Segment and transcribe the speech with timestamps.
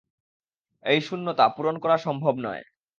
[0.85, 2.63] এই শূন্যতা পূরণ করা সম্ভব নয়।